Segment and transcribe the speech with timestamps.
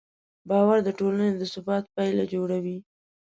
[0.49, 2.77] باور د ټولنې د ثبات پله جوړوي.